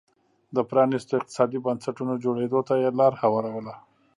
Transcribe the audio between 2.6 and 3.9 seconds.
ته یې لار هواروله